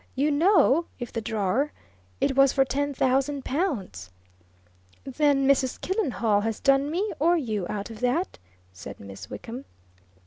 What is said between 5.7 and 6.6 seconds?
Killenhall has